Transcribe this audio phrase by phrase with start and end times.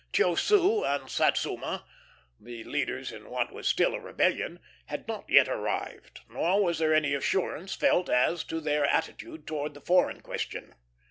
[0.11, 1.85] Chiosiu and Satsuma,
[2.39, 6.91] the leaders in what was still a rebellion, had not yet arrived, nor was there
[6.91, 10.73] any assurance felt as to their attitude towards the foreign question.